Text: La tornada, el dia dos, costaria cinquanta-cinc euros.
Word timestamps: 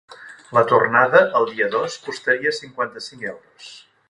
La 0.57 0.63
tornada, 0.71 1.21
el 1.41 1.45
dia 1.51 1.69
dos, 1.75 1.99
costaria 2.09 2.57
cinquanta-cinc 2.63 3.29
euros. 3.37 3.71